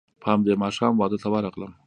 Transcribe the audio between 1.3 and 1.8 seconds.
ورغلم.